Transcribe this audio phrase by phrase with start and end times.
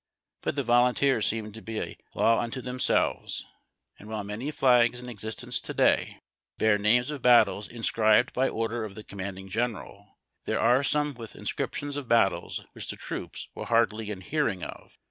[0.41, 3.45] But the volunteers seemed to be a law unto themselves,
[3.99, 6.17] and, while many flags in existence to day
[6.57, 11.13] bear names of battles in scribed by order of the commanding general, there are some
[11.13, 14.97] with inscriptions of battles which the trooj^s were hardly in hearing of.